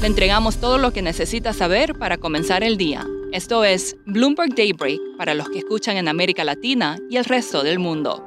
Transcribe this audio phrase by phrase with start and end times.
[0.00, 3.06] Le entregamos todo lo que necesita saber para comenzar el día.
[3.32, 7.78] Esto es Bloomberg Daybreak para los que escuchan en América Latina y el resto del
[7.78, 8.26] mundo.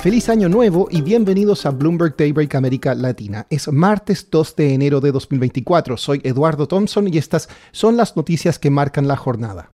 [0.00, 3.46] Feliz año nuevo y bienvenidos a Bloomberg Daybreak América Latina.
[3.48, 5.96] Es martes 2 de enero de 2024.
[5.96, 9.70] Soy Eduardo Thompson y estas son las noticias que marcan la jornada.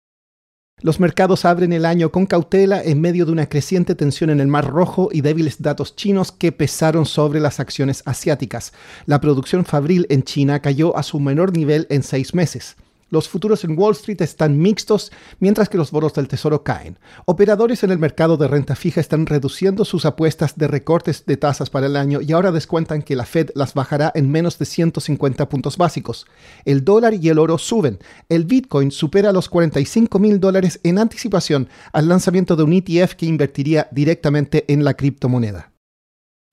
[0.83, 4.47] Los mercados abren el año con cautela en medio de una creciente tensión en el
[4.47, 8.73] Mar Rojo y débiles datos chinos que pesaron sobre las acciones asiáticas.
[9.05, 12.77] La producción fabril en China cayó a su menor nivel en seis meses.
[13.11, 16.97] Los futuros en Wall Street están mixtos, mientras que los bonos del Tesoro caen.
[17.27, 21.71] Operadores en el mercado de renta fija están reduciendo sus apuestas de recortes de tasas
[21.71, 25.49] para el año y ahora descuentan que la Fed las bajará en menos de 150
[25.49, 26.27] puntos básicos.
[26.65, 27.99] El dólar y el oro suben.
[28.29, 33.27] El Bitcoin supera los 45 mil dólares en anticipación al lanzamiento de un ETF que
[33.27, 35.70] invertiría directamente en la criptomoneda.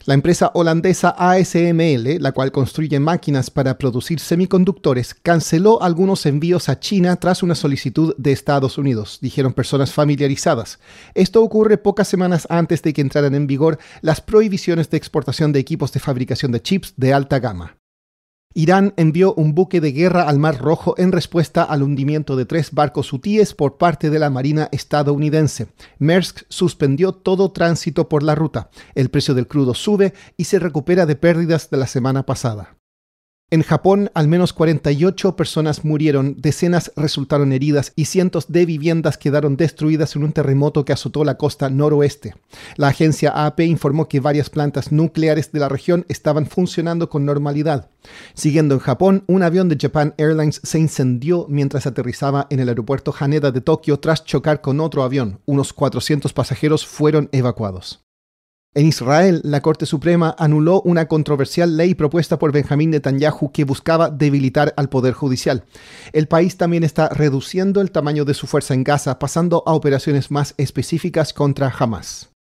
[0.08, 6.80] La empresa holandesa ASML, la cual construye máquinas para producir semiconductores, canceló algunos envíos a
[6.80, 10.80] China tras una solicitud de Estados Unidos, dijeron personas familiarizadas.
[11.13, 15.59] Esto ocurre pocas semanas antes de que entraran en vigor las prohibiciones de exportación de
[15.59, 17.77] equipos de fabricación de chips de alta gama.
[18.58, 22.72] Irán envió un buque de guerra al Mar Rojo en respuesta al hundimiento de tres
[22.72, 25.67] barcos hutíes por parte de la Marina estadounidense.
[26.00, 28.72] Maersk suspendió todo tránsito por la ruta.
[28.95, 32.78] El precio del crudo sube y se recupera de pérdidas de la semana pasada.
[33.50, 39.56] En Japón, al menos 48 personas murieron, decenas resultaron heridas y cientos de viviendas quedaron
[39.56, 42.36] destruidas en un terremoto que azotó la costa noroeste.
[42.75, 47.90] La agencia AP informó que varias plantas nucleares de la región estaban funcionando con normalidad.
[48.34, 53.16] Siguiendo en Japón, un avión de Japan Airlines se incendió mientras aterrizaba en el aeropuerto
[53.18, 55.40] Haneda de Tokio tras chocar con otro avión.
[55.46, 58.06] Unos 400 pasajeros fueron evacuados.
[58.73, 64.11] En Israel, la Corte Suprema anuló una controversial ley propuesta por Benjamín Netanyahu que buscaba
[64.11, 65.63] debilitar al Poder Judicial.
[66.13, 70.29] El país también está reduciendo el tamaño de su fuerza en Gaza, pasando a operaciones
[70.29, 72.37] más específicas contra Hamas.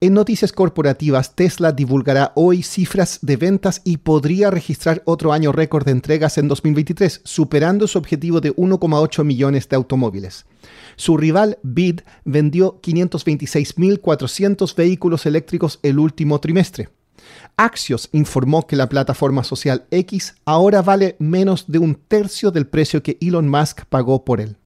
[0.00, 5.84] En noticias corporativas, Tesla divulgará hoy cifras de ventas y podría registrar otro año récord
[5.84, 10.46] de entregas en 2023, superando su objetivo de 1,8 millones de automóviles.
[10.94, 16.90] Su rival BID vendió 526.400 vehículos eléctricos el último trimestre.
[17.56, 23.02] Axios informó que la plataforma social X ahora vale menos de un tercio del precio
[23.02, 24.58] que Elon Musk pagó por él.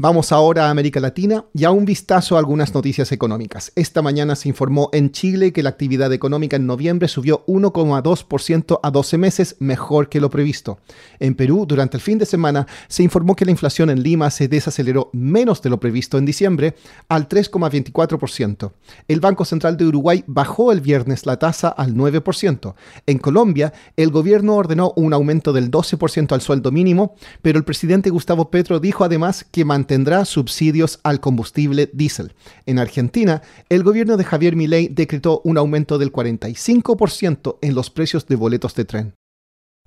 [0.00, 3.72] Vamos ahora a América Latina y a un vistazo a algunas noticias económicas.
[3.74, 8.90] Esta mañana se informó en Chile que la actividad económica en noviembre subió 1,2% a
[8.92, 10.78] 12 meses, mejor que lo previsto.
[11.18, 14.46] En Perú, durante el fin de semana, se informó que la inflación en Lima se
[14.46, 16.76] desaceleró menos de lo previsto en diciembre,
[17.08, 18.70] al 3,24%.
[19.08, 22.74] El Banco Central de Uruguay bajó el viernes la tasa al 9%.
[23.04, 28.10] En Colombia, el gobierno ordenó un aumento del 12% al sueldo mínimo, pero el presidente
[28.10, 32.34] Gustavo Petro dijo además que tendrá subsidios al combustible diésel.
[32.66, 38.28] En Argentina, el gobierno de Javier Milei decretó un aumento del 45% en los precios
[38.28, 39.14] de boletos de tren.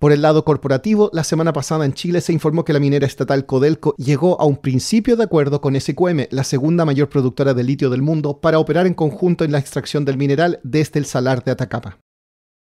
[0.01, 3.45] Por el lado corporativo, la semana pasada en Chile se informó que la minera estatal
[3.45, 7.91] Codelco llegó a un principio de acuerdo con SQM, la segunda mayor productora de litio
[7.91, 11.51] del mundo, para operar en conjunto en la extracción del mineral desde el salar de
[11.51, 11.99] Atacama.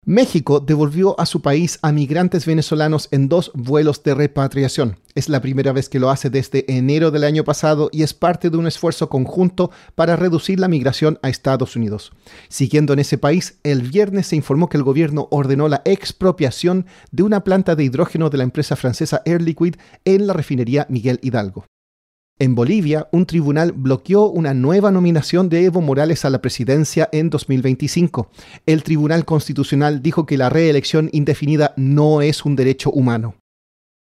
[0.05, 4.97] México devolvió a su país a migrantes venezolanos en dos vuelos de repatriación.
[5.15, 8.49] Es la primera vez que lo hace desde enero del año pasado y es parte
[8.49, 12.11] de un esfuerzo conjunto para reducir la migración a Estados Unidos.
[12.49, 17.23] Siguiendo en ese país, el viernes se informó que el gobierno ordenó la expropiación de
[17.23, 21.65] una planta de hidrógeno de la empresa francesa Air Liquide en la refinería Miguel Hidalgo.
[22.39, 27.29] En Bolivia, un tribunal bloqueó una nueva nominación de Evo Morales a la presidencia en
[27.29, 28.29] 2025.
[28.65, 33.35] El Tribunal Constitucional dijo que la reelección indefinida no es un derecho humano.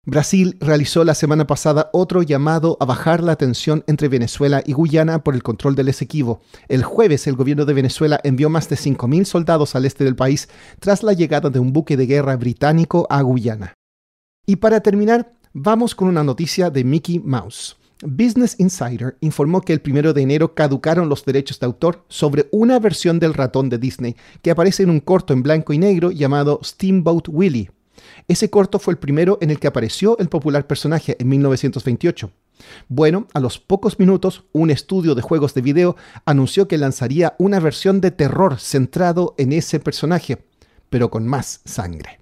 [0.07, 5.25] Brasil realizó la semana pasada otro llamado a bajar la tensión entre Venezuela y Guyana
[5.25, 6.41] por el control del Esequibo.
[6.69, 10.49] El jueves el gobierno de Venezuela envió más de 5.000 soldados al este del país
[10.79, 13.75] tras la llegada de un buque de guerra británico a Guyana.
[14.47, 17.77] Y para terminar, vamos con una noticia de Mickey Mouse.
[18.03, 22.79] Business Insider informó que el primero de enero caducaron los derechos de autor sobre una
[22.79, 26.61] versión del ratón de Disney que aparece en un corto en blanco y negro llamado
[26.65, 27.71] Steamboat Willie.
[28.29, 32.31] Ese corto fue el primero en el que apareció el popular personaje en 1928.
[32.89, 37.61] Bueno, a los pocos minutos, un estudio de juegos de video anunció que lanzaría una
[37.61, 40.39] versión de terror centrado en ese personaje,
[40.89, 42.21] pero con más sangre.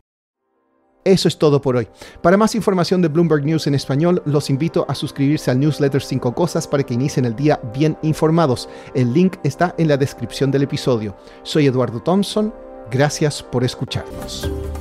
[1.05, 1.89] Eso es todo por hoy.
[2.23, 6.35] Para más información de Bloomberg News en español, los invito a suscribirse al newsletter 5
[6.35, 8.69] Cosas para que inicien el día bien informados.
[8.95, 11.17] El link está en la descripción del episodio.
[11.43, 12.53] Soy Eduardo Thompson.
[12.91, 14.51] Gracias por escucharnos.